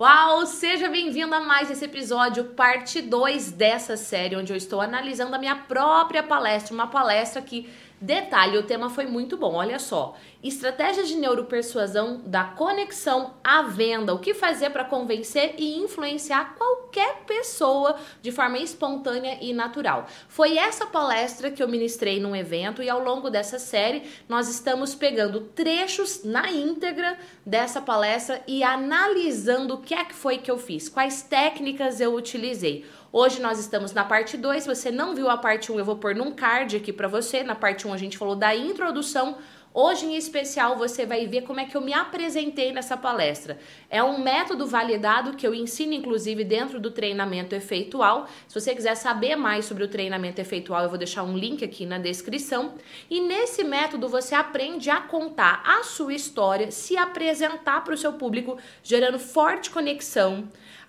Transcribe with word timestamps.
Uau, 0.00 0.46
seja 0.46 0.88
bem-vindo 0.88 1.34
a 1.34 1.40
mais 1.40 1.70
esse 1.70 1.84
episódio, 1.84 2.42
parte 2.54 3.02
2 3.02 3.52
dessa 3.52 3.98
série, 3.98 4.34
onde 4.34 4.50
eu 4.50 4.56
estou 4.56 4.80
analisando 4.80 5.36
a 5.36 5.38
minha 5.38 5.54
própria 5.54 6.22
palestra, 6.22 6.72
uma 6.72 6.86
palestra 6.86 7.42
que 7.42 7.68
Detalhe, 8.00 8.56
o 8.56 8.62
tema 8.62 8.88
foi 8.88 9.04
muito 9.04 9.36
bom, 9.36 9.56
olha 9.56 9.78
só. 9.78 10.16
Estratégias 10.42 11.06
de 11.06 11.16
neuropersuasão 11.16 12.22
da 12.24 12.44
conexão 12.44 13.34
à 13.44 13.60
venda. 13.60 14.14
O 14.14 14.18
que 14.18 14.32
fazer 14.32 14.70
para 14.70 14.86
convencer 14.86 15.54
e 15.58 15.76
influenciar 15.76 16.54
qualquer 16.56 17.24
pessoa 17.26 17.96
de 18.22 18.32
forma 18.32 18.56
espontânea 18.56 19.36
e 19.42 19.52
natural. 19.52 20.06
Foi 20.28 20.56
essa 20.56 20.86
palestra 20.86 21.50
que 21.50 21.62
eu 21.62 21.68
ministrei 21.68 22.18
num 22.18 22.34
evento 22.34 22.82
e 22.82 22.88
ao 22.88 23.04
longo 23.04 23.28
dessa 23.28 23.58
série 23.58 24.04
nós 24.26 24.48
estamos 24.48 24.94
pegando 24.94 25.42
trechos 25.42 26.24
na 26.24 26.50
íntegra 26.50 27.18
dessa 27.44 27.82
palestra 27.82 28.42
e 28.46 28.64
analisando 28.64 29.74
o 29.74 29.82
que 29.82 29.92
é 29.92 30.06
que 30.06 30.14
foi 30.14 30.38
que 30.38 30.50
eu 30.50 30.56
fiz, 30.56 30.88
quais 30.88 31.20
técnicas 31.20 32.00
eu 32.00 32.14
utilizei. 32.14 32.86
Hoje 33.12 33.42
nós 33.42 33.58
estamos 33.58 33.92
na 33.92 34.04
parte 34.04 34.36
2. 34.36 34.62
Se 34.62 34.68
você 34.68 34.88
não 34.88 35.16
viu 35.16 35.28
a 35.28 35.36
parte 35.36 35.72
1, 35.72 35.74
um, 35.74 35.78
eu 35.80 35.84
vou 35.84 35.96
pôr 35.96 36.14
num 36.14 36.30
card 36.30 36.76
aqui 36.76 36.92
para 36.92 37.08
você. 37.08 37.42
Na 37.42 37.56
parte 37.56 37.84
1 37.84 37.90
um, 37.90 37.92
a 37.92 37.96
gente 37.96 38.16
falou 38.16 38.36
da 38.36 38.54
introdução 38.54 39.36
Hoje, 39.72 40.04
em 40.04 40.16
especial, 40.16 40.76
você 40.76 41.06
vai 41.06 41.28
ver 41.28 41.42
como 41.42 41.60
é 41.60 41.64
que 41.64 41.76
eu 41.76 41.80
me 41.80 41.92
apresentei 41.92 42.72
nessa 42.72 42.96
palestra. 42.96 43.56
É 43.88 44.02
um 44.02 44.18
método 44.18 44.66
validado 44.66 45.36
que 45.36 45.46
eu 45.46 45.54
ensino, 45.54 45.92
inclusive, 45.92 46.42
dentro 46.42 46.80
do 46.80 46.90
treinamento 46.90 47.54
efeitual. 47.54 48.26
Se 48.48 48.60
você 48.60 48.74
quiser 48.74 48.96
saber 48.96 49.36
mais 49.36 49.66
sobre 49.66 49.84
o 49.84 49.88
treinamento 49.88 50.40
efeitual, 50.40 50.82
eu 50.82 50.88
vou 50.88 50.98
deixar 50.98 51.22
um 51.22 51.38
link 51.38 51.64
aqui 51.64 51.86
na 51.86 51.98
descrição. 51.98 52.74
E 53.08 53.20
nesse 53.20 53.62
método, 53.62 54.08
você 54.08 54.34
aprende 54.34 54.90
a 54.90 55.00
contar 55.00 55.62
a 55.64 55.84
sua 55.84 56.14
história, 56.14 56.72
se 56.72 56.96
apresentar 56.96 57.84
para 57.84 57.94
o 57.94 57.98
seu 57.98 58.14
público, 58.14 58.58
gerando 58.82 59.20
forte 59.20 59.70
conexão 59.70 60.48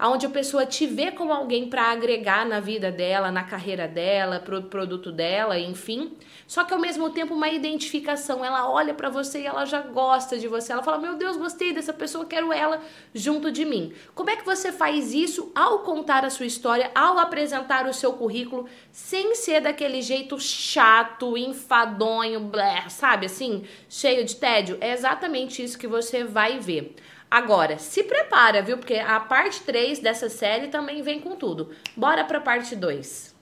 onde 0.09 0.25
a 0.25 0.29
pessoa 0.29 0.65
te 0.65 0.87
vê 0.87 1.11
como 1.11 1.31
alguém 1.31 1.69
para 1.69 1.91
agregar 1.91 2.45
na 2.45 2.59
vida 2.59 2.91
dela, 2.91 3.31
na 3.31 3.43
carreira 3.43 3.87
dela, 3.87 4.39
pro 4.39 4.63
produto 4.63 5.11
dela, 5.11 5.59
enfim. 5.59 6.13
Só 6.47 6.63
que 6.63 6.73
ao 6.73 6.79
mesmo 6.79 7.11
tempo 7.11 7.33
uma 7.33 7.49
identificação, 7.49 8.43
ela 8.43 8.70
olha 8.71 8.93
para 8.93 9.09
você 9.09 9.41
e 9.41 9.45
ela 9.45 9.65
já 9.65 9.81
gosta 9.81 10.37
de 10.37 10.47
você. 10.47 10.71
Ela 10.71 10.83
fala: 10.83 10.97
"Meu 10.97 11.15
Deus, 11.15 11.37
gostei 11.37 11.73
dessa 11.73 11.93
pessoa, 11.93 12.25
quero 12.25 12.51
ela 12.53 12.81
junto 13.13 13.51
de 13.51 13.65
mim". 13.65 13.93
Como 14.15 14.29
é 14.29 14.35
que 14.35 14.45
você 14.45 14.71
faz 14.71 15.13
isso 15.13 15.51
ao 15.53 15.79
contar 15.79 16.25
a 16.25 16.29
sua 16.29 16.45
história, 16.45 16.91
ao 16.95 17.17
apresentar 17.17 17.87
o 17.87 17.93
seu 17.93 18.13
currículo, 18.13 18.67
sem 18.91 19.35
ser 19.35 19.61
daquele 19.61 20.01
jeito 20.01 20.39
chato, 20.39 21.37
enfadonho, 21.37 22.39
blé, 22.39 22.85
sabe 22.89 23.25
assim, 23.25 23.63
cheio 23.89 24.25
de 24.25 24.35
tédio? 24.35 24.77
É 24.81 24.91
exatamente 24.93 25.63
isso 25.63 25.77
que 25.77 25.87
você 25.87 26.23
vai 26.23 26.59
ver. 26.59 26.95
Agora, 27.29 27.77
se 27.77 28.03
prepara, 28.03 28.61
viu? 28.61 28.77
Porque 28.77 28.95
a 28.95 29.17
parte 29.19 29.61
3 29.61 29.99
dessa 29.99 30.27
série 30.27 30.67
também 30.67 31.01
vem 31.01 31.21
com 31.21 31.35
tudo. 31.37 31.71
Bora 31.95 32.25
para 32.25 32.39
a 32.39 32.41
parte 32.41 32.75
2. 32.75 33.33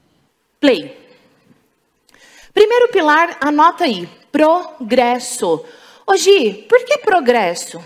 Play. 0.59 1.08
Primeiro 2.53 2.89
pilar, 2.89 3.37
anota 3.41 3.83
aí. 3.83 4.09
Progresso. 4.31 5.63
Ô 6.05 6.13
por 6.67 6.85
que 6.85 6.97
progresso? 6.99 7.81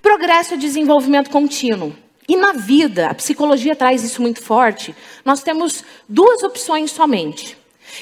Progresso 0.00 0.54
é 0.54 0.56
desenvolvimento 0.56 1.30
contínuo. 1.30 1.94
E 2.28 2.36
na 2.36 2.52
vida, 2.52 3.08
a 3.08 3.14
psicologia 3.14 3.74
traz 3.74 4.04
isso 4.04 4.22
muito 4.22 4.40
forte, 4.40 4.94
nós 5.24 5.42
temos 5.42 5.84
duas 6.08 6.42
opções 6.42 6.90
somente. 6.90 7.56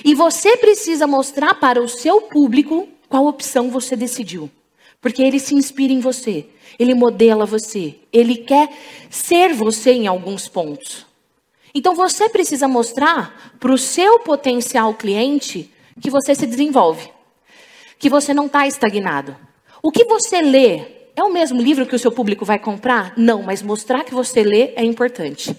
E 0.05 0.15
você 0.15 0.57
precisa 0.57 1.07
mostrar 1.07 1.55
para 1.55 1.83
o 1.83 1.89
seu 1.89 2.23
público 2.23 2.89
qual 3.09 3.27
opção 3.27 3.71
você 3.71 3.97
decidiu. 3.97 4.51
Porque 5.01 5.23
ele 5.23 5.41
se 5.41 5.55
inspira 5.55 5.93
em 5.93 6.01
você, 6.01 6.47
ele 6.79 6.95
modela 6.95 7.47
você, 7.47 7.97
ele 8.13 8.37
quer 8.37 8.69
ser 9.09 9.55
você 9.55 9.93
em 9.93 10.07
alguns 10.07 10.47
pontos. 10.47 11.07
Então 11.75 11.95
você 11.95 12.29
precisa 12.29 12.67
mostrar 12.67 13.55
para 13.59 13.73
o 13.73 13.79
seu 13.79 14.21
potencial 14.21 14.95
cliente 14.95 15.73
que 16.01 16.11
você 16.11 16.35
se 16.35 16.47
desenvolve, 16.47 17.11
que 17.99 18.09
você 18.09 18.35
não 18.35 18.47
está 18.47 18.67
estagnado. 18.67 19.37
O 19.83 19.91
que 19.91 20.05
você 20.05 20.41
lê 20.41 20.83
é 21.15 21.23
o 21.23 21.33
mesmo 21.33 21.61
livro 21.61 21.87
que 21.87 21.95
o 21.95 21.99
seu 21.99 22.11
público 22.11 22.45
vai 22.45 22.59
comprar? 22.59 23.13
Não, 23.17 23.43
mas 23.43 23.63
mostrar 23.63 24.05
que 24.05 24.15
você 24.15 24.43
lê 24.43 24.73
é 24.77 24.85
importante. 24.85 25.57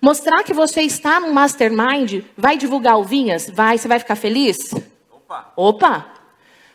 Mostrar 0.00 0.42
que 0.42 0.52
você 0.52 0.82
está 0.82 1.20
no 1.20 1.32
mastermind, 1.32 2.22
vai 2.36 2.56
divulgar 2.56 2.98
o 2.98 3.04
Vinhas? 3.04 3.48
Vai, 3.48 3.78
você 3.78 3.88
vai 3.88 3.98
ficar 3.98 4.16
feliz? 4.16 4.74
Opa! 5.10 5.52
Opa! 5.56 6.16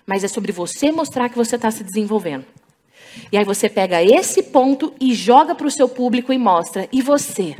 mas 0.06 0.26
é 0.26 0.28
sobre 0.28 0.52
você 0.52 0.92
mostrar 0.92 1.30
que 1.30 1.38
você 1.38 1.56
está 1.56 1.72
se 1.72 1.86
desenvolvendo. 1.86 2.46
E 3.32 3.38
aí 3.38 3.46
você 3.46 3.70
pega 3.70 4.04
esse 4.04 4.44
ponto 4.44 4.94
e 5.00 5.14
joga 5.14 5.56
para 5.56 5.68
o 5.68 5.72
seu 5.72 5.88
público 5.88 6.32
e 6.32 6.38
mostra. 6.38 6.88
E 6.92 7.02
você? 7.02 7.56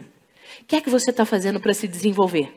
Que 0.72 0.78
é 0.78 0.82
que 0.82 0.90
você 0.90 1.10
está 1.10 1.26
fazendo 1.26 1.60
para 1.60 1.74
se 1.74 1.86
desenvolver? 1.86 2.50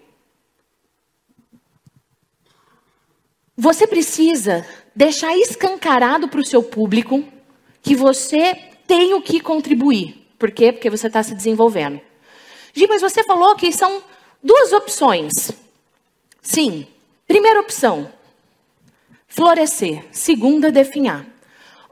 Você 3.56 3.88
precisa 3.88 4.64
deixar 4.94 5.36
escancarado 5.36 6.28
para 6.28 6.38
o 6.38 6.46
seu 6.46 6.62
público 6.62 7.24
que 7.82 7.96
você 7.96 8.54
tem 8.86 9.14
o 9.14 9.20
que 9.20 9.40
contribuir. 9.40 10.28
Por 10.38 10.52
quê? 10.52 10.70
Porque 10.70 10.88
você 10.88 11.08
está 11.08 11.24
se 11.24 11.34
desenvolvendo. 11.34 12.00
Gi, 12.72 12.86
mas 12.86 13.02
você 13.02 13.24
falou 13.24 13.56
que 13.56 13.72
são 13.72 14.00
duas 14.40 14.72
opções. 14.72 15.50
Sim. 16.40 16.86
Primeira 17.26 17.62
opção, 17.62 18.12
Florescer. 19.26 20.04
Segunda, 20.12 20.70
definhar. 20.70 21.26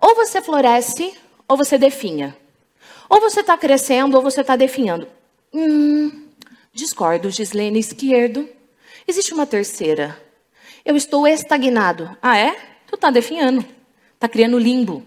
Ou 0.00 0.14
você 0.14 0.40
floresce, 0.40 1.18
ou 1.48 1.56
você 1.56 1.76
definha. 1.76 2.36
Ou 3.08 3.20
você 3.20 3.40
está 3.40 3.58
crescendo, 3.58 4.16
ou 4.16 4.22
você 4.22 4.42
está 4.42 4.54
definhando. 4.54 5.08
Hum, 5.52 6.28
discordo, 6.72 7.30
Gislene 7.30 7.78
Esquerdo. 7.78 8.48
Existe 9.06 9.34
uma 9.34 9.46
terceira. 9.46 10.20
Eu 10.84 10.96
estou 10.96 11.26
estagnado. 11.26 12.16
Ah, 12.22 12.38
é? 12.38 12.52
Tu 12.86 12.94
está 12.94 13.10
definhando. 13.10 13.64
Está 14.14 14.28
criando 14.28 14.58
limbo. 14.58 15.04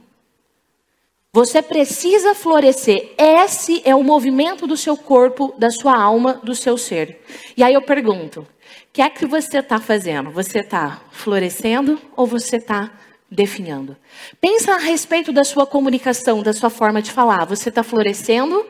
Você 1.33 1.61
precisa 1.61 2.33
florescer. 2.33 3.13
Esse 3.17 3.81
é 3.83 3.93
o 3.93 4.03
movimento 4.03 4.65
do 4.65 4.77
seu 4.77 4.95
corpo, 4.95 5.53
da 5.57 5.69
sua 5.69 5.97
alma, 5.97 6.35
do 6.35 6.55
seu 6.55 6.77
ser. 6.77 7.21
E 7.57 7.63
aí 7.63 7.73
eu 7.73 7.81
pergunto: 7.81 8.47
que 8.95 9.01
é 9.01 9.09
que 9.09 9.25
você 9.25 9.57
está 9.57 9.77
fazendo? 9.77 10.31
Você 10.31 10.59
está 10.59 11.01
florescendo 11.11 12.01
ou 12.15 12.25
você 12.25 12.55
está 12.55 12.89
definhando? 13.29 13.97
Pensa 14.39 14.75
a 14.75 14.77
respeito 14.77 15.33
da 15.33 15.43
sua 15.43 15.67
comunicação, 15.67 16.41
da 16.41 16.53
sua 16.53 16.69
forma 16.69 17.01
de 17.01 17.11
falar. 17.11 17.43
Você 17.43 17.67
está 17.67 17.83
florescendo? 17.83 18.65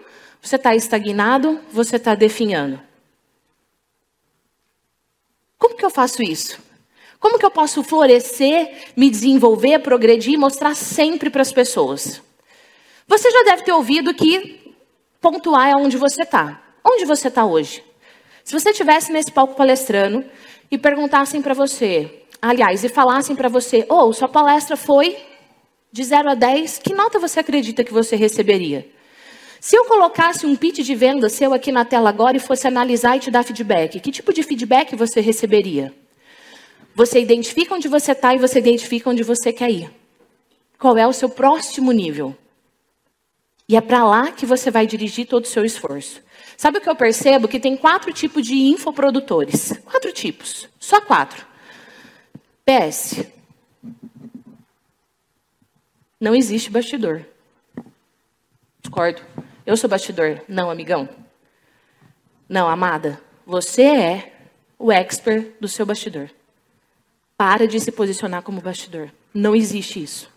Você 0.45 0.57
está 0.57 0.75
estagnado? 0.75 1.59
Você 1.71 1.95
está 1.95 2.13
definhando? 2.13 2.79
Como 5.57 5.75
que 5.75 5.83
eu 5.83 5.89
faço 5.89 6.21
isso? 6.21 6.59
Como 7.19 7.39
que 7.39 7.45
eu 7.45 7.49
posso 7.49 7.81
florescer, 7.81 8.91
me 8.95 9.09
desenvolver, 9.09 9.79
progredir 9.79 10.35
e 10.35 10.37
mostrar 10.37 10.75
sempre 10.75 11.31
para 11.31 11.41
as 11.41 11.51
pessoas? 11.51 12.21
Você 13.07 13.31
já 13.31 13.41
deve 13.41 13.63
ter 13.63 13.71
ouvido 13.71 14.13
que 14.13 14.75
pontuar 15.19 15.71
é 15.71 15.75
onde 15.75 15.97
você 15.97 16.21
está. 16.21 16.61
Onde 16.83 17.05
você 17.05 17.27
está 17.27 17.43
hoje? 17.43 17.83
Se 18.43 18.53
você 18.53 18.69
estivesse 18.69 19.11
nesse 19.11 19.31
palco 19.31 19.55
palestrando 19.55 20.23
e 20.69 20.77
perguntassem 20.77 21.41
para 21.41 21.55
você, 21.55 22.21
aliás, 22.39 22.83
e 22.83 22.89
falassem 22.89 23.35
para 23.35 23.49
você, 23.49 23.83
ou 23.89 24.09
oh, 24.09 24.13
sua 24.13 24.29
palestra 24.29 24.77
foi 24.77 25.17
de 25.91 26.03
0 26.03 26.29
a 26.29 26.35
10, 26.35 26.77
que 26.77 26.93
nota 26.93 27.17
você 27.17 27.39
acredita 27.39 27.83
que 27.83 27.91
você 27.91 28.15
receberia? 28.15 28.93
Se 29.65 29.75
eu 29.75 29.85
colocasse 29.85 30.45
um 30.45 30.55
pitch 30.55 30.81
de 30.81 30.93
venda 30.93 31.27
seu 31.27 31.51
aqui 31.51 31.71
na 31.71 31.83
tela 31.83 32.07
agora 32.07 32.37
e 32.37 32.39
fosse 32.39 32.67
analisar 32.67 33.17
e 33.17 33.19
te 33.19 33.31
dar 33.31 33.41
feedback, 33.41 33.99
que 33.99 34.11
tipo 34.11 34.31
de 34.31 34.43
feedback 34.43 34.95
você 34.95 35.19
receberia? 35.21 35.91
Você 36.93 37.19
identifica 37.19 37.73
onde 37.73 37.87
você 37.87 38.11
está 38.11 38.35
e 38.35 38.37
você 38.37 38.59
identifica 38.59 39.09
onde 39.09 39.23
você 39.23 39.51
quer 39.51 39.71
ir. 39.71 39.91
Qual 40.77 40.95
é 40.95 41.07
o 41.07 41.11
seu 41.11 41.27
próximo 41.27 41.91
nível? 41.91 42.37
E 43.67 43.75
é 43.75 43.81
para 43.81 44.05
lá 44.05 44.31
que 44.31 44.45
você 44.45 44.69
vai 44.69 44.85
dirigir 44.85 45.25
todo 45.25 45.45
o 45.45 45.47
seu 45.47 45.65
esforço. 45.65 46.21
Sabe 46.55 46.77
o 46.77 46.81
que 46.81 46.87
eu 46.87 46.95
percebo? 46.95 47.47
Que 47.47 47.59
tem 47.59 47.75
quatro 47.75 48.13
tipos 48.13 48.45
de 48.45 48.53
infoprodutores. 48.53 49.73
Quatro 49.83 50.13
tipos. 50.13 50.69
Só 50.79 51.01
quatro. 51.01 51.43
PS. 52.63 53.25
Não 56.21 56.35
existe 56.35 56.69
bastidor. 56.69 57.25
Discordo. 58.79 59.23
Eu 59.65 59.75
sou 59.75 59.89
bastidor. 59.89 60.41
Não, 60.47 60.69
amigão. 60.69 61.09
Não, 62.47 62.69
amada. 62.69 63.19
Você 63.45 63.83
é 63.83 64.33
o 64.77 64.91
expert 64.91 65.53
do 65.59 65.67
seu 65.67 65.85
bastidor. 65.85 66.29
Para 67.35 67.67
de 67.67 67.79
se 67.79 67.91
posicionar 67.91 68.43
como 68.43 68.61
bastidor. 68.61 69.09
Não 69.33 69.55
existe 69.55 70.01
isso. 70.01 70.29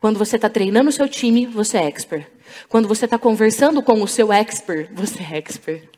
Quando 0.00 0.18
você 0.18 0.36
está 0.36 0.48
treinando 0.48 0.90
o 0.90 0.92
seu 0.92 1.08
time, 1.08 1.46
você 1.46 1.78
é 1.78 1.86
expert. 1.86 2.26
Quando 2.68 2.86
você 2.86 3.06
está 3.06 3.18
conversando 3.18 3.82
com 3.82 4.02
o 4.02 4.06
seu 4.06 4.32
expert, 4.32 4.90
você 4.92 5.22
é 5.22 5.38
expert. 5.38 5.88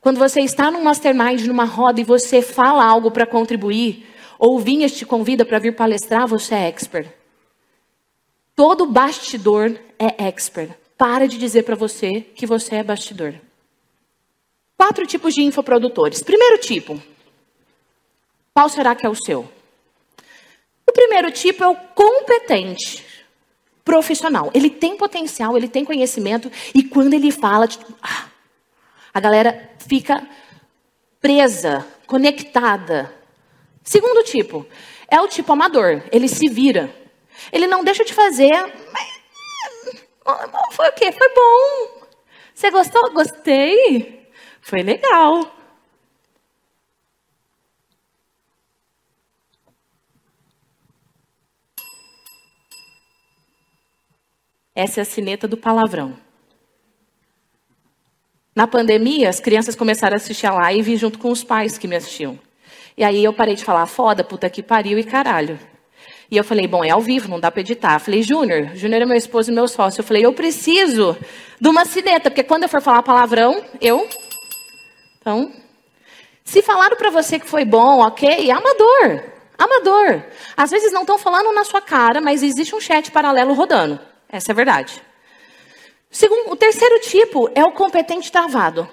Quando 0.00 0.18
você 0.18 0.40
está 0.40 0.70
num 0.70 0.82
mastermind, 0.82 1.46
numa 1.46 1.64
roda 1.64 2.00
e 2.00 2.04
você 2.04 2.42
fala 2.42 2.84
algo 2.84 3.10
para 3.10 3.24
contribuir, 3.24 4.06
ou 4.38 4.58
Vinhas 4.58 4.92
te 4.92 5.06
convida 5.06 5.44
para 5.44 5.60
vir 5.60 5.76
palestrar, 5.76 6.26
você 6.26 6.54
é 6.56 6.66
expert. 6.66 7.08
Todo 8.56 8.84
bastidor 8.84 9.78
é 10.02 10.28
expert. 10.28 10.74
para 10.98 11.26
de 11.26 11.36
dizer 11.38 11.64
para 11.64 11.74
você 11.74 12.20
que 12.20 12.46
você 12.46 12.76
é 12.76 12.82
bastidor. 12.82 13.34
Quatro 14.76 15.06
tipos 15.06 15.34
de 15.34 15.42
infoprodutores. 15.42 16.22
Primeiro 16.22 16.58
tipo. 16.58 17.00
Qual 18.54 18.68
será 18.68 18.94
que 18.94 19.06
é 19.06 19.08
o 19.08 19.14
seu? 19.14 19.50
O 20.88 20.92
primeiro 20.92 21.30
tipo 21.30 21.64
é 21.64 21.68
o 21.68 21.74
competente, 21.74 23.04
profissional. 23.84 24.50
Ele 24.54 24.70
tem 24.70 24.96
potencial, 24.96 25.56
ele 25.56 25.68
tem 25.68 25.84
conhecimento 25.84 26.50
e 26.74 26.82
quando 26.82 27.14
ele 27.14 27.30
fala, 27.30 27.66
tipo, 27.66 27.92
ah, 28.02 28.26
a 29.12 29.20
galera 29.20 29.70
fica 29.88 30.26
presa, 31.20 31.86
conectada. 32.06 33.12
Segundo 33.82 34.22
tipo, 34.24 34.66
é 35.08 35.20
o 35.20 35.28
tipo 35.28 35.52
amador. 35.52 36.02
Ele 36.12 36.28
se 36.28 36.48
vira. 36.48 36.94
Ele 37.50 37.66
não 37.66 37.82
deixa 37.82 38.04
de 38.04 38.12
fazer. 38.12 38.52
Mas, 38.92 39.11
foi 40.72 40.88
o 40.88 40.92
quê? 40.92 41.12
Foi 41.12 41.28
bom. 41.34 42.06
Você 42.54 42.70
gostou? 42.70 43.12
Gostei. 43.12 44.28
Foi 44.60 44.82
legal. 44.82 45.50
Essa 54.74 55.00
é 55.00 55.02
a 55.02 55.04
sineta 55.04 55.46
do 55.46 55.56
palavrão. 55.56 56.16
Na 58.54 58.66
pandemia, 58.66 59.28
as 59.28 59.40
crianças 59.40 59.74
começaram 59.74 60.14
a 60.14 60.16
assistir 60.16 60.46
a 60.46 60.54
live 60.54 60.96
junto 60.96 61.18
com 61.18 61.30
os 61.30 61.42
pais 61.44 61.76
que 61.76 61.88
me 61.88 61.96
assistiam. 61.96 62.38
E 62.96 63.04
aí 63.04 63.24
eu 63.24 63.32
parei 63.32 63.54
de 63.54 63.64
falar 63.64 63.86
foda, 63.86 64.22
puta 64.22 64.48
que 64.48 64.62
pariu 64.62 64.98
e 64.98 65.04
caralho. 65.04 65.58
E 66.32 66.36
eu 66.38 66.42
falei, 66.42 66.66
bom, 66.66 66.82
é 66.82 66.88
ao 66.88 67.00
vivo, 67.02 67.28
não 67.28 67.38
dá 67.38 67.50
para 67.50 67.60
editar. 67.60 67.96
Eu 67.96 68.00
falei, 68.00 68.22
Júnior, 68.22 68.74
Júnior 68.74 69.02
é 69.02 69.04
meu 69.04 69.18
esposo 69.18 69.50
e 69.50 69.54
meu 69.54 69.68
sócio. 69.68 70.00
Eu 70.00 70.04
falei, 70.04 70.24
eu 70.24 70.32
preciso 70.32 71.14
de 71.60 71.68
uma 71.68 71.84
sineta, 71.84 72.30
porque 72.30 72.42
quando 72.42 72.62
eu 72.62 72.70
for 72.70 72.80
falar 72.80 73.02
palavrão, 73.02 73.62
eu. 73.82 74.08
Então, 75.20 75.52
se 76.42 76.62
falaram 76.62 76.96
para 76.96 77.10
você 77.10 77.38
que 77.38 77.46
foi 77.46 77.66
bom, 77.66 78.00
ok, 78.00 78.50
amador. 78.50 79.24
Amador. 79.58 80.22
Às 80.56 80.70
vezes 80.70 80.90
não 80.90 81.02
estão 81.02 81.18
falando 81.18 81.52
na 81.52 81.64
sua 81.64 81.82
cara, 81.82 82.18
mas 82.18 82.42
existe 82.42 82.74
um 82.74 82.80
chat 82.80 83.10
paralelo 83.10 83.52
rodando. 83.52 84.00
Essa 84.26 84.52
é 84.52 84.54
a 84.54 84.56
verdade. 84.56 85.02
Segundo, 86.10 86.50
o 86.50 86.56
terceiro 86.56 86.98
tipo 87.00 87.50
é 87.54 87.62
o 87.62 87.72
competente 87.72 88.32
travado. 88.32 88.88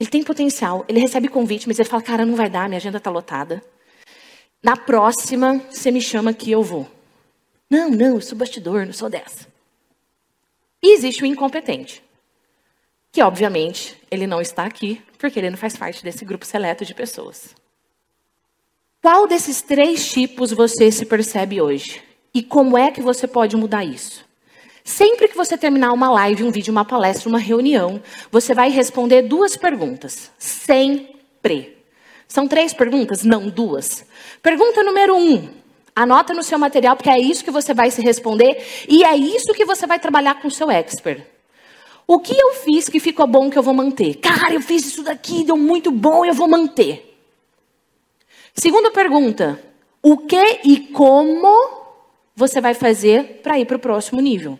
Ele 0.00 0.10
tem 0.10 0.24
potencial, 0.24 0.84
ele 0.88 0.98
recebe 0.98 1.28
convite, 1.28 1.68
mas 1.68 1.78
ele 1.78 1.88
fala: 1.88 2.02
cara, 2.02 2.26
não 2.26 2.34
vai 2.34 2.50
dar, 2.50 2.68
minha 2.68 2.78
agenda 2.78 2.98
está 2.98 3.08
lotada. 3.08 3.62
Na 4.66 4.76
próxima, 4.76 5.62
você 5.70 5.92
me 5.92 6.00
chama 6.00 6.34
que 6.34 6.50
eu 6.50 6.60
vou. 6.60 6.90
Não, 7.70 7.88
não, 7.88 8.16
eu 8.16 8.20
sou 8.20 8.36
bastidor, 8.36 8.84
não 8.84 8.92
sou 8.92 9.08
dessa. 9.08 9.46
E 10.82 10.92
existe 10.92 11.22
o 11.22 11.26
incompetente, 11.26 12.02
que 13.12 13.22
obviamente 13.22 13.96
ele 14.10 14.26
não 14.26 14.40
está 14.40 14.64
aqui, 14.64 15.00
porque 15.18 15.38
ele 15.38 15.50
não 15.50 15.56
faz 15.56 15.76
parte 15.76 16.02
desse 16.02 16.24
grupo 16.24 16.44
seleto 16.44 16.84
de 16.84 16.94
pessoas. 16.94 17.54
Qual 19.00 19.28
desses 19.28 19.62
três 19.62 20.10
tipos 20.10 20.50
você 20.50 20.90
se 20.90 21.06
percebe 21.06 21.60
hoje? 21.60 22.02
E 22.34 22.42
como 22.42 22.76
é 22.76 22.90
que 22.90 23.00
você 23.00 23.28
pode 23.28 23.56
mudar 23.56 23.84
isso? 23.84 24.24
Sempre 24.82 25.28
que 25.28 25.36
você 25.36 25.56
terminar 25.56 25.92
uma 25.92 26.10
live, 26.10 26.42
um 26.42 26.50
vídeo, 26.50 26.72
uma 26.72 26.84
palestra, 26.84 27.28
uma 27.28 27.38
reunião, 27.38 28.02
você 28.32 28.52
vai 28.52 28.68
responder 28.68 29.22
duas 29.22 29.56
perguntas. 29.56 30.32
Sempre. 30.36 31.75
São 32.28 32.48
três 32.48 32.74
perguntas? 32.74 33.22
Não, 33.22 33.48
duas. 33.48 34.04
Pergunta 34.42 34.82
número 34.82 35.16
um. 35.16 35.48
Anota 35.94 36.34
no 36.34 36.42
seu 36.42 36.58
material, 36.58 36.96
porque 36.96 37.08
é 37.08 37.18
isso 37.18 37.44
que 37.44 37.50
você 37.50 37.72
vai 37.72 37.90
se 37.90 38.02
responder 38.02 38.62
e 38.88 39.02
é 39.02 39.16
isso 39.16 39.54
que 39.54 39.64
você 39.64 39.86
vai 39.86 39.98
trabalhar 39.98 40.34
com 40.40 40.48
o 40.48 40.50
seu 40.50 40.70
expert. 40.70 41.22
O 42.06 42.18
que 42.18 42.36
eu 42.38 42.52
fiz 42.54 42.88
que 42.88 43.00
ficou 43.00 43.26
bom 43.26 43.50
que 43.50 43.58
eu 43.58 43.62
vou 43.62 43.74
manter? 43.74 44.16
Cara, 44.16 44.52
eu 44.52 44.60
fiz 44.60 44.84
isso 44.84 45.02
daqui, 45.02 45.42
deu 45.42 45.56
muito 45.56 45.90
bom, 45.90 46.24
eu 46.24 46.34
vou 46.34 46.46
manter. 46.46 47.18
Segunda 48.54 48.90
pergunta: 48.90 49.60
o 50.02 50.18
que 50.18 50.60
e 50.64 50.78
como 50.78 51.86
você 52.34 52.60
vai 52.60 52.74
fazer 52.74 53.40
para 53.42 53.58
ir 53.58 53.64
para 53.64 53.76
o 53.76 53.80
próximo 53.80 54.20
nível? 54.20 54.58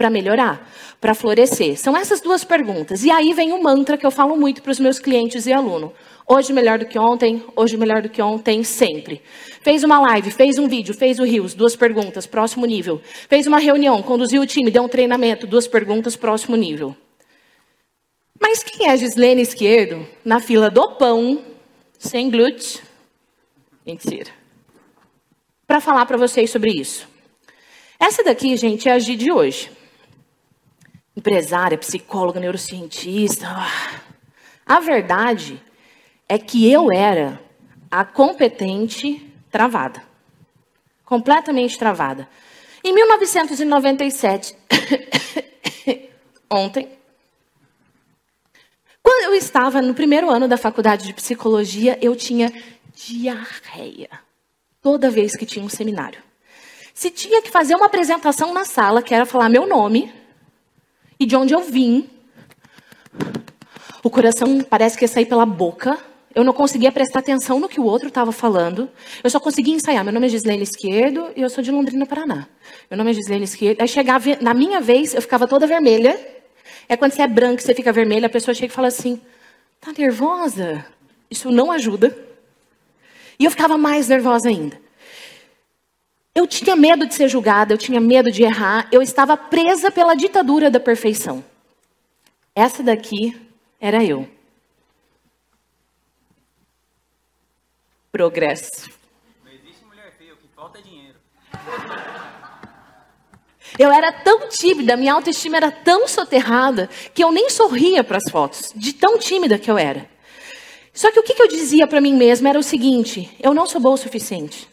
para 0.00 0.08
melhorar, 0.08 0.66
para 0.98 1.14
florescer? 1.14 1.78
São 1.78 1.94
essas 1.94 2.22
duas 2.22 2.42
perguntas. 2.42 3.04
E 3.04 3.10
aí 3.10 3.34
vem 3.34 3.52
o 3.52 3.62
mantra 3.62 3.98
que 3.98 4.06
eu 4.06 4.10
falo 4.10 4.34
muito 4.34 4.62
para 4.62 4.72
os 4.72 4.80
meus 4.80 4.98
clientes 4.98 5.44
e 5.44 5.52
alunos. 5.52 5.90
Hoje 6.32 6.52
melhor 6.52 6.78
do 6.78 6.86
que 6.86 6.96
ontem, 6.96 7.42
hoje 7.56 7.76
melhor 7.76 8.02
do 8.02 8.08
que 8.08 8.22
ontem, 8.22 8.62
sempre. 8.62 9.20
Fez 9.62 9.82
uma 9.82 9.98
live, 9.98 10.30
fez 10.30 10.58
um 10.60 10.68
vídeo, 10.68 10.94
fez 10.94 11.18
o 11.18 11.24
Rios, 11.24 11.54
duas 11.54 11.74
perguntas, 11.74 12.24
próximo 12.24 12.66
nível. 12.66 13.02
Fez 13.28 13.48
uma 13.48 13.58
reunião, 13.58 14.00
conduziu 14.00 14.40
o 14.40 14.46
time, 14.46 14.70
deu 14.70 14.84
um 14.84 14.88
treinamento, 14.88 15.44
duas 15.44 15.66
perguntas, 15.66 16.14
próximo 16.14 16.54
nível. 16.54 16.96
Mas 18.40 18.62
quem 18.62 18.88
é 18.88 18.96
Gislene 18.96 19.42
Esquerdo 19.42 20.06
na 20.24 20.38
fila 20.38 20.70
do 20.70 20.92
pão, 20.92 21.44
sem 21.98 22.30
glúten? 22.30 22.80
Mentira. 23.84 24.30
Para 25.66 25.80
falar 25.80 26.06
para 26.06 26.16
vocês 26.16 26.48
sobre 26.48 26.70
isso. 26.70 27.08
Essa 27.98 28.22
daqui, 28.22 28.56
gente, 28.56 28.88
é 28.88 28.92
a 28.92 29.00
G 29.00 29.16
de 29.16 29.32
hoje 29.32 29.68
empresária, 31.16 31.76
psicóloga, 31.76 32.38
neurocientista. 32.38 33.48
A 34.64 34.78
verdade 34.78 35.60
é 36.30 36.38
que 36.38 36.70
eu 36.70 36.92
era 36.92 37.40
a 37.90 38.04
competente 38.04 39.34
travada. 39.50 40.00
Completamente 41.04 41.76
travada. 41.76 42.28
Em 42.84 42.94
1997, 42.94 44.56
ontem, 46.48 46.88
quando 49.02 49.24
eu 49.24 49.34
estava 49.34 49.82
no 49.82 49.92
primeiro 49.92 50.30
ano 50.30 50.46
da 50.46 50.56
faculdade 50.56 51.04
de 51.04 51.12
psicologia, 51.12 51.98
eu 52.00 52.14
tinha 52.14 52.52
diarreia 52.94 54.08
toda 54.80 55.10
vez 55.10 55.34
que 55.34 55.44
tinha 55.44 55.64
um 55.64 55.68
seminário. 55.68 56.22
Se 56.94 57.10
tinha 57.10 57.42
que 57.42 57.50
fazer 57.50 57.74
uma 57.74 57.86
apresentação 57.86 58.54
na 58.54 58.64
sala, 58.64 59.02
que 59.02 59.12
era 59.12 59.26
falar 59.26 59.48
meu 59.48 59.66
nome, 59.66 60.14
e 61.18 61.26
de 61.26 61.34
onde 61.34 61.52
eu 61.52 61.64
vim. 61.64 62.08
O 64.00 64.08
coração 64.08 64.60
parece 64.60 64.96
que 64.96 65.02
ia 65.04 65.08
sair 65.08 65.26
pela 65.26 65.44
boca. 65.44 65.98
Eu 66.32 66.44
não 66.44 66.52
conseguia 66.52 66.92
prestar 66.92 67.18
atenção 67.18 67.58
no 67.58 67.68
que 67.68 67.80
o 67.80 67.84
outro 67.84 68.08
estava 68.08 68.30
falando. 68.30 68.88
Eu 69.22 69.28
só 69.28 69.40
conseguia 69.40 69.74
ensaiar. 69.74 70.04
Meu 70.04 70.12
nome 70.12 70.26
é 70.26 70.28
Gislene 70.28 70.62
Esquerdo 70.62 71.30
e 71.34 71.42
eu 71.42 71.50
sou 71.50 71.62
de 71.62 71.72
Londrina, 71.72 72.06
Paraná. 72.06 72.46
Meu 72.88 72.96
nome 72.96 73.10
é 73.10 73.14
Gislene 73.14 73.44
Esquerdo. 73.44 73.80
Aí 73.80 73.88
chegava, 73.88 74.24
na 74.40 74.54
minha 74.54 74.80
vez, 74.80 75.12
eu 75.12 75.20
ficava 75.20 75.48
toda 75.48 75.66
vermelha. 75.66 76.18
É 76.88 76.96
quando 76.96 77.12
você 77.12 77.22
é 77.22 77.26
branca, 77.26 77.62
você 77.62 77.74
fica 77.74 77.92
vermelha, 77.92 78.26
a 78.26 78.30
pessoa 78.30 78.54
chega 78.54 78.72
e 78.72 78.74
fala 78.74 78.88
assim: 78.88 79.20
tá 79.80 79.92
nervosa? 79.96 80.84
Isso 81.28 81.50
não 81.50 81.70
ajuda. 81.72 82.16
E 83.38 83.44
eu 83.44 83.50
ficava 83.50 83.76
mais 83.76 84.08
nervosa 84.08 84.48
ainda. 84.48 84.80
Eu 86.32 86.46
tinha 86.46 86.76
medo 86.76 87.06
de 87.06 87.14
ser 87.14 87.28
julgada, 87.28 87.74
eu 87.74 87.78
tinha 87.78 88.00
medo 88.00 88.30
de 88.30 88.44
errar, 88.44 88.88
eu 88.92 89.02
estava 89.02 89.36
presa 89.36 89.90
pela 89.90 90.14
ditadura 90.14 90.70
da 90.70 90.78
perfeição. 90.78 91.44
Essa 92.54 92.82
daqui 92.82 93.36
era 93.80 94.04
eu. 94.04 94.28
Progresso. 98.12 98.90
Não 99.44 99.52
existe 99.52 99.84
mulher 99.84 100.12
feia, 100.18 100.34
o 100.34 100.36
que 100.36 100.48
falta 100.54 100.78
é 100.78 100.82
dinheiro. 100.82 101.18
Eu 103.78 103.92
era 103.92 104.12
tão 104.12 104.48
tímida, 104.48 104.96
minha 104.96 105.14
autoestima 105.14 105.56
era 105.56 105.70
tão 105.70 106.08
soterrada, 106.08 106.88
que 107.14 107.22
eu 107.22 107.30
nem 107.30 107.48
sorria 107.48 108.02
para 108.02 108.18
as 108.18 108.30
fotos, 108.30 108.72
de 108.74 108.92
tão 108.92 109.18
tímida 109.18 109.58
que 109.58 109.70
eu 109.70 109.78
era. 109.78 110.10
Só 110.92 111.10
que 111.12 111.20
o 111.20 111.22
que 111.22 111.40
eu 111.40 111.48
dizia 111.48 111.86
para 111.86 112.00
mim 112.00 112.14
mesma 112.14 112.48
era 112.48 112.58
o 112.58 112.62
seguinte: 112.62 113.30
eu 113.40 113.54
não 113.54 113.66
sou 113.66 113.80
boa 113.80 113.94
o 113.94 113.98
suficiente. 113.98 114.68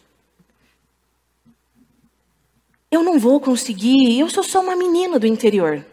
Eu 2.89 3.03
não 3.03 3.19
vou 3.19 3.39
conseguir, 3.39 4.19
eu 4.19 4.29
sou 4.29 4.43
só 4.43 4.61
uma 4.61 4.75
menina 4.75 5.19
do 5.19 5.27
interior. 5.27 5.85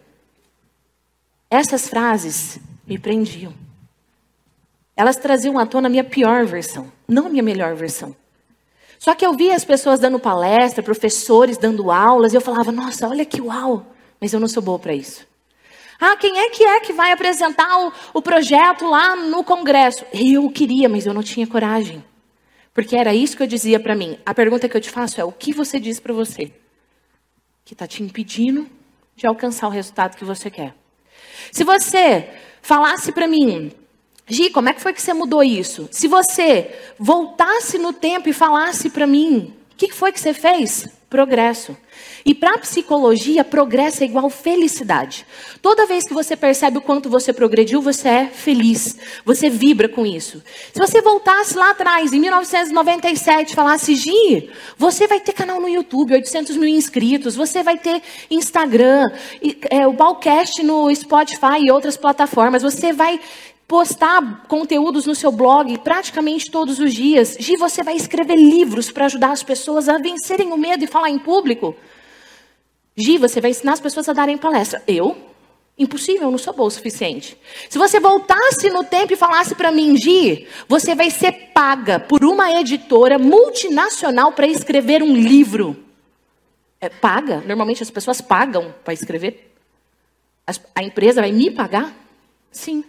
Essas 1.50 1.88
frases 1.88 2.58
me 2.86 2.98
prendiam. 2.98 3.52
Elas 4.96 5.16
traziam 5.16 5.58
à 5.58 5.66
tona 5.66 5.88
a 5.88 5.90
minha 5.90 6.04
pior 6.04 6.44
versão, 6.46 6.90
não 7.08 7.26
a 7.26 7.28
minha 7.28 7.42
melhor 7.42 7.74
versão. 7.74 8.14
Só 8.98 9.14
que 9.14 9.26
eu 9.26 9.34
via 9.34 9.54
as 9.54 9.64
pessoas 9.64 9.98
dando 9.98 10.18
palestra, 10.18 10.82
professores 10.82 11.58
dando 11.58 11.90
aulas, 11.90 12.32
e 12.32 12.36
eu 12.36 12.40
falava, 12.40 12.70
nossa, 12.70 13.08
olha 13.08 13.24
que 13.24 13.40
uau, 13.40 13.86
mas 14.20 14.32
eu 14.32 14.40
não 14.40 14.48
sou 14.48 14.62
boa 14.62 14.78
para 14.78 14.94
isso. 14.94 15.26
Ah, 16.00 16.16
quem 16.16 16.38
é 16.38 16.50
que 16.50 16.64
é 16.64 16.80
que 16.80 16.92
vai 16.92 17.12
apresentar 17.12 17.86
o, 17.86 17.92
o 18.14 18.22
projeto 18.22 18.86
lá 18.86 19.14
no 19.16 19.44
congresso? 19.44 20.04
Eu 20.12 20.50
queria, 20.50 20.88
mas 20.88 21.06
eu 21.06 21.14
não 21.14 21.22
tinha 21.22 21.46
coragem. 21.46 22.04
Porque 22.72 22.96
era 22.96 23.14
isso 23.14 23.36
que 23.36 23.42
eu 23.42 23.46
dizia 23.46 23.78
para 23.78 23.94
mim. 23.94 24.18
A 24.24 24.34
pergunta 24.34 24.68
que 24.68 24.76
eu 24.76 24.80
te 24.80 24.90
faço 24.90 25.20
é: 25.20 25.24
o 25.24 25.30
que 25.30 25.52
você 25.52 25.78
diz 25.78 26.00
para 26.00 26.12
você? 26.12 26.50
que 27.64 27.72
está 27.72 27.86
te 27.86 28.02
impedindo 28.02 28.68
de 29.16 29.26
alcançar 29.26 29.68
o 29.68 29.70
resultado 29.70 30.16
que 30.16 30.24
você 30.24 30.50
quer. 30.50 30.74
Se 31.50 31.64
você 31.64 32.28
falasse 32.60 33.10
para 33.12 33.26
mim, 33.26 33.72
Gi, 34.26 34.50
como 34.50 34.68
é 34.68 34.74
que 34.74 34.80
foi 34.80 34.92
que 34.92 35.02
você 35.02 35.12
mudou 35.12 35.42
isso? 35.42 35.88
Se 35.90 36.08
você 36.08 36.74
voltasse 36.98 37.78
no 37.78 37.92
tempo 37.92 38.28
e 38.28 38.32
falasse 38.32 38.88
para 38.88 39.06
mim, 39.06 39.52
o 39.72 39.76
que 39.76 39.92
foi 39.92 40.12
que 40.12 40.20
você 40.20 40.32
fez? 40.32 40.88
progresso. 41.14 41.76
E 42.26 42.34
para 42.34 42.54
a 42.54 42.58
psicologia, 42.58 43.44
progresso 43.44 44.02
é 44.02 44.06
igual 44.06 44.28
felicidade. 44.28 45.24
Toda 45.62 45.86
vez 45.86 46.02
que 46.08 46.12
você 46.12 46.34
percebe 46.34 46.78
o 46.78 46.80
quanto 46.80 47.08
você 47.08 47.32
progrediu, 47.32 47.80
você 47.80 48.08
é 48.08 48.26
feliz. 48.26 48.98
Você 49.24 49.48
vibra 49.48 49.88
com 49.88 50.04
isso. 50.04 50.42
Se 50.72 50.80
você 50.80 51.00
voltasse 51.00 51.56
lá 51.56 51.70
atrás, 51.70 52.12
em 52.12 52.18
1997, 52.18 53.54
falasse, 53.54 53.94
Gi, 53.94 54.50
você 54.76 55.06
vai 55.06 55.20
ter 55.20 55.34
canal 55.34 55.60
no 55.60 55.68
YouTube, 55.68 56.14
800 56.14 56.56
mil 56.56 56.68
inscritos, 56.68 57.36
você 57.36 57.62
vai 57.62 57.78
ter 57.78 58.02
Instagram, 58.28 59.04
é, 59.70 59.86
o 59.86 59.92
Balcast 59.92 60.64
no 60.64 60.92
Spotify 60.92 61.60
e 61.60 61.70
outras 61.70 61.96
plataformas, 61.96 62.60
você 62.60 62.92
vai 62.92 63.20
postar 63.66 64.44
conteúdos 64.46 65.06
no 65.06 65.14
seu 65.14 65.32
blog 65.32 65.78
praticamente 65.78 66.50
todos 66.50 66.78
os 66.78 66.92
dias. 66.92 67.36
Gi, 67.38 67.56
você 67.56 67.82
vai 67.82 67.96
escrever 67.96 68.36
livros 68.36 68.90
para 68.90 69.06
ajudar 69.06 69.32
as 69.32 69.42
pessoas 69.42 69.88
a 69.88 69.98
vencerem 69.98 70.52
o 70.52 70.56
medo 70.56 70.84
e 70.84 70.88
falar 70.88 71.10
em 71.10 71.18
público. 71.18 71.74
Gi, 72.96 73.18
você 73.18 73.40
vai 73.40 73.50
ensinar 73.50 73.72
as 73.72 73.80
pessoas 73.80 74.08
a 74.08 74.12
darem 74.12 74.38
palestra. 74.38 74.82
Eu? 74.86 75.16
Impossível, 75.76 76.28
eu 76.28 76.30
não 76.30 76.38
sou 76.38 76.52
boa 76.52 76.68
o 76.68 76.70
suficiente. 76.70 77.36
Se 77.68 77.78
você 77.78 77.98
voltasse 77.98 78.70
no 78.70 78.84
tempo 78.84 79.12
e 79.12 79.16
falasse 79.16 79.56
para 79.56 79.72
mim, 79.72 79.96
Gi, 79.96 80.46
você 80.68 80.94
vai 80.94 81.10
ser 81.10 81.32
paga 81.52 81.98
por 81.98 82.24
uma 82.24 82.52
editora 82.52 83.18
multinacional 83.18 84.30
para 84.32 84.46
escrever 84.46 85.02
um 85.02 85.16
livro. 85.16 85.76
É, 86.80 86.88
paga? 86.88 87.42
Normalmente 87.44 87.82
as 87.82 87.90
pessoas 87.90 88.20
pagam 88.20 88.72
para 88.84 88.94
escrever. 88.94 89.52
A 90.74 90.82
empresa 90.84 91.22
vai 91.22 91.32
me 91.32 91.50
pagar? 91.50 91.92
Sim. 92.52 92.84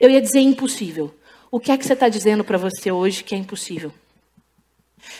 Eu 0.00 0.10
ia 0.10 0.20
dizer 0.20 0.40
impossível. 0.40 1.14
O 1.50 1.60
que 1.60 1.70
é 1.70 1.76
que 1.76 1.84
você 1.84 1.92
está 1.92 2.08
dizendo 2.08 2.42
para 2.42 2.56
você 2.56 2.90
hoje 2.90 3.22
que 3.22 3.34
é 3.34 3.38
impossível? 3.38 3.92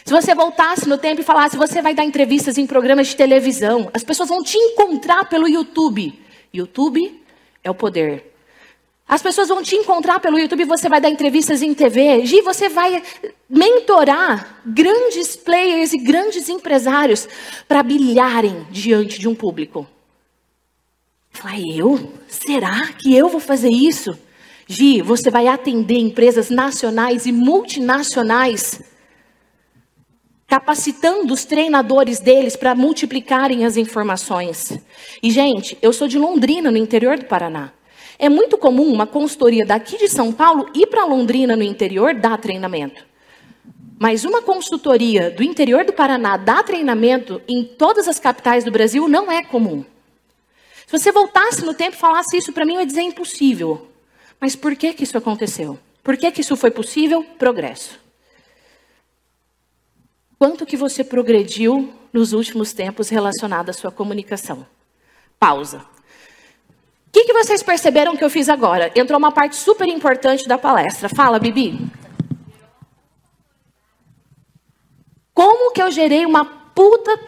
Se 0.04 0.12
você 0.12 0.34
voltasse 0.34 0.88
no 0.88 0.96
tempo 0.96 1.20
e 1.20 1.24
falasse, 1.24 1.56
você 1.56 1.82
vai 1.82 1.94
dar 1.94 2.04
entrevistas 2.04 2.56
em 2.56 2.66
programas 2.66 3.08
de 3.08 3.16
televisão, 3.16 3.90
as 3.92 4.04
pessoas 4.04 4.28
vão 4.28 4.42
te 4.42 4.56
encontrar 4.56 5.28
pelo 5.28 5.48
YouTube. 5.48 6.18
YouTube 6.52 7.22
é 7.62 7.70
o 7.70 7.74
poder. 7.74 8.30
As 9.08 9.20
pessoas 9.20 9.48
vão 9.48 9.60
te 9.60 9.74
encontrar 9.74 10.20
pelo 10.20 10.38
YouTube, 10.38 10.64
você 10.64 10.88
vai 10.88 11.00
dar 11.00 11.10
entrevistas 11.10 11.62
em 11.62 11.74
TV. 11.74 12.24
Gi, 12.24 12.40
você 12.42 12.68
vai 12.68 13.02
mentorar 13.48 14.60
grandes 14.64 15.34
players 15.34 15.92
e 15.92 15.98
grandes 15.98 16.48
empresários 16.48 17.28
para 17.66 17.82
brilharem 17.82 18.64
diante 18.70 19.18
de 19.18 19.28
um 19.28 19.34
público. 19.34 19.86
Falei, 21.32 21.64
eu? 21.76 22.12
Será 22.28 22.92
que 22.92 23.14
eu 23.16 23.28
vou 23.28 23.40
fazer 23.40 23.70
isso? 23.70 24.16
Gi, 24.72 25.02
você 25.02 25.32
vai 25.32 25.48
atender 25.48 25.98
empresas 25.98 26.48
nacionais 26.48 27.26
e 27.26 27.32
multinacionais, 27.32 28.80
capacitando 30.46 31.34
os 31.34 31.44
treinadores 31.44 32.20
deles 32.20 32.54
para 32.54 32.72
multiplicarem 32.72 33.64
as 33.64 33.76
informações. 33.76 34.78
E, 35.20 35.28
gente, 35.28 35.76
eu 35.82 35.92
sou 35.92 36.06
de 36.06 36.16
Londrina, 36.16 36.70
no 36.70 36.76
interior 36.76 37.18
do 37.18 37.24
Paraná. 37.24 37.72
É 38.16 38.28
muito 38.28 38.56
comum 38.56 38.86
uma 38.86 39.08
consultoria 39.08 39.66
daqui 39.66 39.98
de 39.98 40.08
São 40.08 40.32
Paulo 40.32 40.70
ir 40.72 40.86
para 40.86 41.04
Londrina, 41.04 41.56
no 41.56 41.64
interior, 41.64 42.14
dar 42.14 42.38
treinamento. 42.38 43.04
Mas 43.98 44.24
uma 44.24 44.40
consultoria 44.40 45.32
do 45.32 45.42
interior 45.42 45.84
do 45.84 45.92
Paraná 45.92 46.36
dar 46.36 46.62
treinamento 46.62 47.42
em 47.48 47.64
todas 47.64 48.06
as 48.06 48.20
capitais 48.20 48.62
do 48.62 48.70
Brasil 48.70 49.08
não 49.08 49.32
é 49.32 49.42
comum. 49.42 49.84
Se 50.86 50.96
você 50.96 51.10
voltasse 51.10 51.64
no 51.64 51.74
tempo 51.74 51.96
e 51.96 51.98
falasse 51.98 52.36
isso 52.36 52.52
para 52.52 52.64
mim, 52.64 52.74
eu 52.74 52.80
ia 52.80 52.86
dizer 52.86 53.02
impossível. 53.02 53.89
Mas 54.40 54.56
por 54.56 54.74
que, 54.74 54.94
que 54.94 55.04
isso 55.04 55.18
aconteceu? 55.18 55.78
Por 56.02 56.16
que, 56.16 56.30
que 56.32 56.40
isso 56.40 56.56
foi 56.56 56.70
possível? 56.70 57.22
Progresso. 57.38 58.00
Quanto 60.38 60.64
que 60.64 60.76
você 60.76 61.04
progrediu 61.04 61.92
nos 62.10 62.32
últimos 62.32 62.72
tempos 62.72 63.10
relacionado 63.10 63.68
à 63.68 63.72
sua 63.74 63.92
comunicação? 63.92 64.66
Pausa. 65.38 65.78
O 65.78 67.12
que, 67.12 67.24
que 67.24 67.32
vocês 67.34 67.62
perceberam 67.62 68.16
que 68.16 68.24
eu 68.24 68.30
fiz 68.30 68.48
agora? 68.48 68.90
Entrou 68.94 69.18
uma 69.18 69.32
parte 69.32 69.56
super 69.56 69.86
importante 69.86 70.48
da 70.48 70.56
palestra. 70.56 71.10
Fala, 71.10 71.38
Bibi. 71.38 71.90
Como 75.34 75.72
que 75.72 75.82
eu 75.82 75.90
gerei 75.90 76.24
uma 76.24 76.44
puta 76.44 77.18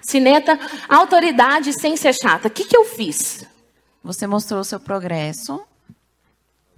cineta 0.00 0.58
autoridade 0.88 1.72
sem 1.72 1.96
ser 1.96 2.14
chata? 2.14 2.48
O 2.48 2.50
que, 2.50 2.64
que 2.64 2.76
eu 2.76 2.84
fiz? 2.84 3.46
Você 4.02 4.26
mostrou 4.26 4.60
o 4.60 4.64
seu 4.64 4.80
progresso 4.80 5.62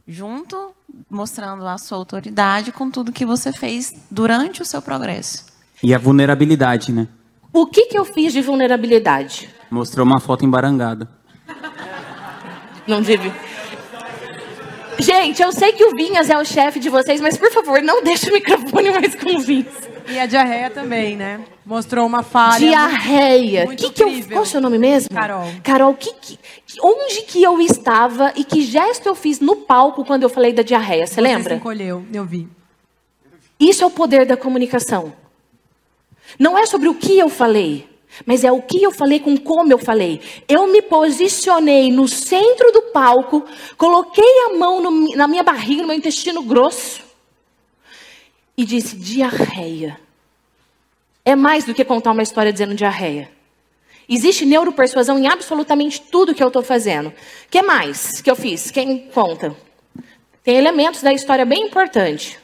junto, 0.06 0.72
mostrando 1.10 1.66
a 1.66 1.78
sua 1.78 1.98
autoridade 1.98 2.72
com 2.72 2.90
tudo 2.90 3.12
que 3.12 3.24
você 3.24 3.52
fez 3.52 3.90
durante 4.10 4.62
o 4.62 4.64
seu 4.64 4.82
progresso. 4.82 5.46
E 5.82 5.94
a 5.94 5.98
vulnerabilidade, 5.98 6.92
né? 6.92 7.08
O 7.52 7.66
que, 7.66 7.86
que 7.86 7.98
eu 7.98 8.04
fiz 8.04 8.32
de 8.32 8.40
vulnerabilidade? 8.40 9.50
Mostrou 9.70 10.06
uma 10.06 10.20
foto 10.20 10.44
embarangada. 10.44 11.08
Não 12.86 13.02
tive. 13.02 13.32
Gente, 14.98 15.42
eu 15.42 15.52
sei 15.52 15.72
que 15.72 15.84
o 15.84 15.94
Vinhas 15.94 16.30
é 16.30 16.38
o 16.38 16.44
chefe 16.44 16.78
de 16.78 16.88
vocês, 16.88 17.20
mas 17.20 17.36
por 17.36 17.50
favor, 17.50 17.82
não 17.82 18.02
deixe 18.02 18.30
o 18.30 18.32
microfone 18.32 18.90
mais 18.90 19.14
com 19.14 19.36
o 19.36 19.40
Vinhas. 19.40 19.91
E 20.08 20.18
a 20.18 20.26
diarreia 20.26 20.70
também, 20.70 21.16
né? 21.16 21.40
Mostrou 21.64 22.06
uma 22.06 22.22
falha. 22.22 22.58
Diarreia. 22.58 23.64
Muito, 23.66 23.82
que 23.82 23.90
que 23.90 24.02
eu, 24.02 24.28
qual 24.28 24.40
é 24.40 24.42
o 24.42 24.46
seu 24.46 24.60
nome 24.60 24.78
mesmo? 24.78 25.08
Carol. 25.14 25.48
Carol, 25.62 25.94
que, 25.94 26.12
que, 26.14 26.38
onde 26.82 27.22
que 27.22 27.42
eu 27.42 27.60
estava 27.60 28.32
e 28.36 28.44
que 28.44 28.62
gesto 28.62 29.08
eu 29.08 29.14
fiz 29.14 29.40
no 29.40 29.56
palco 29.56 30.04
quando 30.04 30.22
eu 30.22 30.28
falei 30.28 30.52
da 30.52 30.62
diarreia? 30.62 31.06
Você, 31.06 31.14
Você 31.14 31.20
lembra? 31.20 31.50
Você 31.50 31.54
encolheu, 31.56 32.04
eu 32.12 32.24
vi. 32.24 32.48
Isso 33.60 33.84
é 33.84 33.86
o 33.86 33.90
poder 33.90 34.26
da 34.26 34.36
comunicação. 34.36 35.12
Não 36.38 36.58
é 36.58 36.66
sobre 36.66 36.88
o 36.88 36.94
que 36.94 37.18
eu 37.18 37.28
falei, 37.28 37.88
mas 38.26 38.42
é 38.42 38.50
o 38.50 38.60
que 38.60 38.82
eu 38.82 38.90
falei 38.90 39.20
com 39.20 39.36
como 39.36 39.72
eu 39.72 39.78
falei. 39.78 40.20
Eu 40.48 40.66
me 40.66 40.82
posicionei 40.82 41.92
no 41.92 42.08
centro 42.08 42.72
do 42.72 42.82
palco, 42.92 43.44
coloquei 43.76 44.46
a 44.46 44.58
mão 44.58 44.80
no, 44.80 45.14
na 45.14 45.28
minha 45.28 45.42
barriga, 45.42 45.82
no 45.82 45.88
meu 45.88 45.96
intestino 45.96 46.42
grosso 46.42 47.11
e 48.56 48.64
disse: 48.64 48.96
diarreia. 48.96 49.98
É 51.24 51.36
mais 51.36 51.64
do 51.64 51.74
que 51.74 51.84
contar 51.84 52.12
uma 52.12 52.22
história 52.22 52.52
dizendo 52.52 52.74
diarreia. 52.74 53.30
Existe 54.08 54.44
neuropersuasão 54.44 55.18
em 55.18 55.26
absolutamente 55.26 56.00
tudo 56.00 56.34
que 56.34 56.42
eu 56.42 56.48
estou 56.48 56.62
fazendo. 56.62 57.08
O 57.08 57.14
que 57.50 57.62
mais 57.62 58.20
que 58.20 58.30
eu 58.30 58.36
fiz? 58.36 58.70
Quem 58.70 59.08
conta? 59.08 59.56
Tem 60.42 60.56
elementos 60.56 61.02
da 61.02 61.12
história 61.12 61.44
bem 61.44 61.66
importantes 61.66 62.36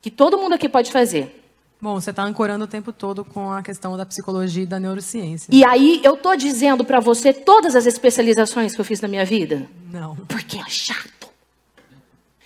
que 0.00 0.10
todo 0.10 0.38
mundo 0.38 0.54
aqui 0.54 0.68
pode 0.68 0.92
fazer. 0.92 1.42
Bom, 1.80 2.00
você 2.00 2.10
está 2.10 2.22
ancorando 2.22 2.64
o 2.64 2.68
tempo 2.68 2.92
todo 2.92 3.24
com 3.24 3.50
a 3.50 3.62
questão 3.62 3.96
da 3.96 4.06
psicologia 4.06 4.62
e 4.62 4.66
da 4.66 4.78
neurociência. 4.80 5.50
E 5.52 5.64
aí 5.64 6.00
eu 6.02 6.14
estou 6.14 6.36
dizendo 6.36 6.84
para 6.84 7.00
você 7.00 7.32
todas 7.32 7.74
as 7.74 7.86
especializações 7.86 8.74
que 8.74 8.80
eu 8.80 8.84
fiz 8.84 9.00
na 9.00 9.08
minha 9.08 9.24
vida? 9.24 9.68
Não. 9.92 10.16
Porque 10.28 10.58
é 10.58 10.68
chato. 10.68 11.28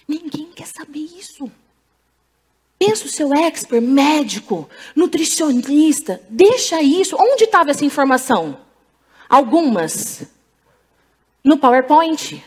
Ninguém 0.09 0.51
quer 0.57 0.67
saber 0.67 0.99
isso. 0.99 1.51
Pensa 2.81 3.05
o 3.05 3.11
seu 3.11 3.35
expert, 3.35 3.83
médico, 3.83 4.67
nutricionista. 4.97 6.19
Deixa 6.31 6.81
isso. 6.81 7.15
Onde 7.15 7.45
estava 7.45 7.71
essa 7.71 7.85
informação? 7.85 8.57
Algumas. 9.29 10.23
No 11.45 11.59
PowerPoint. 11.59 12.43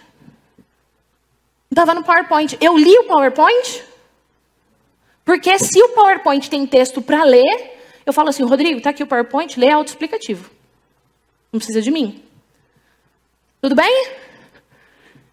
Estava 1.69 1.93
no 1.93 2.03
PowerPoint. 2.03 2.57
Eu 2.59 2.75
li 2.75 2.97
o 2.97 3.03
PowerPoint? 3.03 3.83
Porque 5.23 5.59
se 5.59 5.79
o 5.83 5.89
PowerPoint 5.89 6.49
tem 6.49 6.65
texto 6.65 6.99
para 6.99 7.23
ler, 7.23 7.77
eu 8.03 8.11
falo 8.11 8.29
assim, 8.29 8.43
Rodrigo, 8.43 8.79
está 8.79 8.89
aqui 8.89 9.03
o 9.03 9.07
PowerPoint, 9.07 9.59
lê 9.59 9.69
autoexplicativo. 9.69 10.49
Não 11.51 11.59
precisa 11.59 11.79
de 11.79 11.91
mim. 11.91 12.23
Tudo 13.61 13.75
bem? 13.75 14.07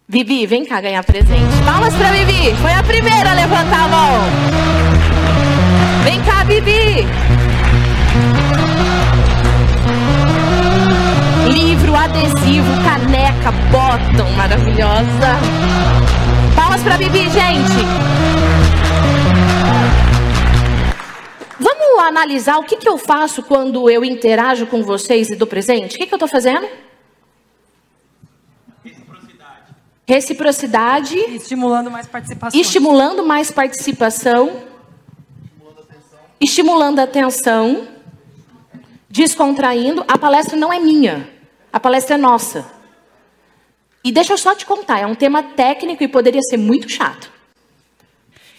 Vivi, 0.07 0.45
vem 0.45 0.63
cá 0.63 0.79
ganhar 0.79 1.03
presente. 1.03 1.65
Palmas 1.65 1.95
para 1.95 2.11
Vivi. 2.11 2.55
Foi 2.61 2.71
a 2.71 2.83
primeira 2.83 3.31
a 3.31 3.33
levantar 3.33 3.85
a 3.85 3.87
mão. 3.87 4.40
Bibi. 6.51 7.07
Livro, 11.47 11.95
adesivo, 11.95 12.67
caneca, 12.83 13.51
bottom, 13.71 14.29
maravilhosa. 14.35 15.39
Palmas 16.53 16.83
para 16.83 16.97
Bibi, 16.97 17.29
gente. 17.29 17.85
Vamos 21.57 22.05
analisar 22.05 22.57
o 22.57 22.63
que, 22.63 22.75
que 22.75 22.89
eu 22.89 22.97
faço 22.97 23.43
quando 23.43 23.89
eu 23.89 24.03
interajo 24.03 24.67
com 24.67 24.83
vocês 24.83 25.29
e 25.29 25.37
dou 25.37 25.47
presente? 25.47 25.95
O 25.95 25.99
que, 25.99 26.05
que 26.05 26.13
eu 26.13 26.17
estou 26.17 26.27
fazendo? 26.27 26.67
Reciprocidade. 28.83 29.73
Reciprocidade. 30.05 31.17
Estimulando 31.33 31.89
mais 31.89 32.07
participação. 32.07 32.59
Estimulando 32.59 33.25
mais 33.25 33.51
participação 33.51 34.69
estimulando 36.41 36.99
a 36.99 37.03
atenção, 37.03 37.87
descontraindo. 39.07 40.03
A 40.07 40.17
palestra 40.17 40.57
não 40.57 40.73
é 40.73 40.79
minha, 40.79 41.29
a 41.71 41.79
palestra 41.79 42.15
é 42.15 42.17
nossa. 42.17 42.65
E 44.03 44.11
deixa 44.11 44.33
eu 44.33 44.37
só 44.37 44.55
te 44.55 44.65
contar, 44.65 44.99
é 44.99 45.05
um 45.05 45.13
tema 45.13 45.43
técnico 45.43 46.03
e 46.03 46.07
poderia 46.07 46.41
ser 46.41 46.57
muito 46.57 46.89
chato. 46.89 47.31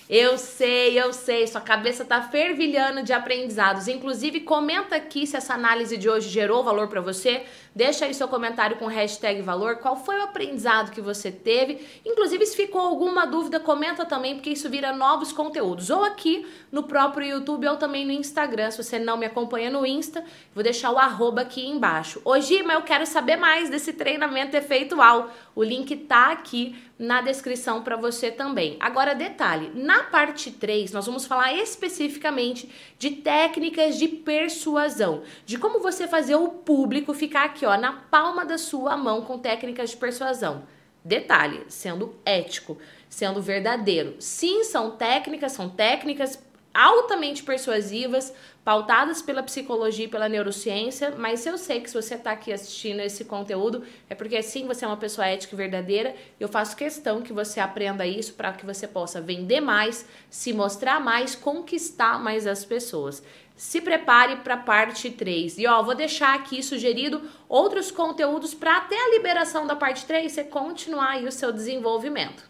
Eu 0.09 0.37
sei, 0.37 1.01
eu 1.01 1.11
sei, 1.13 1.47
sua 1.47 1.63
cabeça 1.63 2.05
tá 2.05 2.21
fervilhando 2.21 3.03
de 3.03 3.15
aprendizados. 3.15 3.89
Inclusive, 3.89 4.41
comenta 4.41 4.95
aqui 4.95 5.27
se 5.27 5.39
essa 5.39 5.55
análise 5.55 5.97
de 5.97 6.07
hoje 6.07 6.29
gerou 6.29 6.63
valor 6.63 6.87
para 6.89 7.01
você. 7.01 7.45
Deixa 7.75 8.05
aí 8.05 8.13
seu 8.13 8.29
comentário 8.29 8.77
com 8.77 8.87
hashtag 8.87 9.41
valor. 9.41 9.77
Qual 9.77 9.97
foi 9.97 10.19
o 10.19 10.25
aprendizado 10.25 10.91
que 10.91 11.01
você 11.01 11.33
teve? 11.33 11.87
Inclusive, 12.05 12.45
se 12.45 12.55
ficou 12.55 12.83
alguma 12.83 13.27
dúvida, 13.27 13.59
comenta 13.59 14.05
também, 14.05 14.35
porque 14.35 14.51
isso 14.51 14.69
vira 14.69 14.93
novos 14.93 15.33
conteúdos. 15.33 15.89
Ou 15.89 16.05
aqui 16.05 16.47
no 16.71 16.83
próprio 16.83 17.27
YouTube 17.27 17.67
ou 17.67 17.77
também 17.77 18.05
no 18.05 18.13
Instagram. 18.13 18.71
Se 18.71 18.83
você 18.83 18.99
não 18.99 19.17
me 19.17 19.25
acompanha 19.25 19.71
no 19.71 19.87
Insta, 19.87 20.23
vou 20.55 20.63
deixar 20.63 20.91
o 20.91 20.99
arroba 20.99 21.41
aqui 21.41 21.67
embaixo. 21.67 22.21
Hoje, 22.27 22.63
mas 22.63 22.77
eu 22.77 22.83
quero 22.83 23.07
saber 23.07 23.37
mais 23.37 23.71
desse 23.71 23.95
treinamento 23.95 24.55
efeitual. 24.55 25.31
O 25.55 25.63
link 25.63 25.97
tá 25.97 26.31
aqui 26.31 26.77
na 26.99 27.21
descrição 27.21 27.83
para 27.83 27.97
você 27.97 28.31
também. 28.31 28.77
Agora, 28.79 29.15
detalhe: 29.15 29.73
na 29.75 30.05
parte 30.05 30.51
3, 30.51 30.93
nós 30.93 31.07
vamos 31.07 31.27
falar 31.27 31.53
especificamente 31.55 32.71
de 32.99 33.11
técnicas 33.11 33.99
de 33.99 34.07
persuasão, 34.07 35.23
de 35.45 35.59
como 35.59 35.81
você 35.81 36.07
fazer 36.07 36.37
o 36.37 36.49
público 36.49 37.13
ficar 37.13 37.45
aqui, 37.63 37.67
ó, 37.67 37.77
na 37.77 37.93
palma 37.93 38.45
da 38.45 38.59
sua 38.59 38.97
mão 38.97 39.23
com 39.23 39.39
técnicas 39.39 39.91
de 39.91 39.97
persuasão. 39.97 40.65
Detalhe, 41.05 41.65
sendo 41.69 42.15
ético, 42.25 42.79
sendo 43.09 43.41
verdadeiro. 43.41 44.17
Sim, 44.19 44.65
são 44.65 44.93
técnicas, 44.93 45.53
são 45.53 45.69
técnicas 45.69 46.39
altamente 46.75 47.43
persuasivas, 47.43 48.33
pautadas 48.65 49.21
pela 49.21 49.43
psicologia 49.43 50.07
e 50.07 50.09
pela 50.09 50.29
neurociência, 50.29 51.13
mas 51.19 51.45
eu 51.45 51.59
sei 51.59 51.81
que 51.81 51.91
se 51.91 52.01
você 52.01 52.15
está 52.15 52.31
aqui 52.31 52.53
assistindo 52.53 53.01
esse 53.01 53.25
conteúdo, 53.25 53.85
é 54.09 54.15
porque 54.15 54.41
sim, 54.43 54.67
você 54.67 54.85
é 54.85 54.89
uma 54.89 54.97
pessoa 54.97 55.27
ética 55.27 55.55
e 55.55 55.57
verdadeira. 55.57 56.15
Eu 56.41 56.49
faço 56.49 56.77
questão 56.77 57.21
que 57.21 57.33
você 57.33 57.61
aprenda 57.61 58.07
isso 58.07 58.35
para 58.35 58.53
que 58.53 58.65
você 58.65 58.87
possa 58.89 59.21
vender 59.21 59.61
mais, 59.61 60.07
se 60.31 60.53
mostrar 60.53 61.01
mais, 61.01 61.35
conquistar 61.35 62.19
mais 62.23 62.47
as 62.47 62.65
pessoas. 62.65 63.23
Se 63.57 63.81
prepare 63.81 64.37
para 64.37 64.57
parte 64.57 65.11
3. 65.11 65.59
E 65.59 65.67
ó, 65.67 65.83
vou 65.83 65.95
deixar 65.95 66.35
aqui 66.35 66.63
sugerido 66.63 67.23
outros 67.49 67.91
conteúdos 67.91 68.55
para 68.55 68.77
até 68.77 68.97
a 68.97 69.11
liberação 69.11 69.67
da 69.67 69.77
parte 69.77 70.05
3 70.07 70.31
você 70.31 70.45
continuar 70.45 71.11
aí 71.11 71.27
o 71.27 71.33
seu 71.33 71.53
desenvolvimento. 71.53 72.45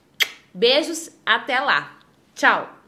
Beijos, 0.55 1.11
até 1.25 1.61
lá. 1.61 1.99
Tchau. 2.35 2.82